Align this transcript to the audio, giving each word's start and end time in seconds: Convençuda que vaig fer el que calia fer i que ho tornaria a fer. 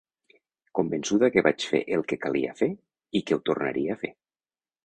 Convençuda 0.79 1.29
que 1.35 1.43
vaig 1.47 1.67
fer 1.73 1.83
el 1.97 2.05
que 2.13 2.19
calia 2.25 2.57
fer 2.63 2.71
i 3.21 3.25
que 3.29 3.39
ho 3.39 3.43
tornaria 3.51 3.97
a 3.97 4.01
fer. 4.07 4.13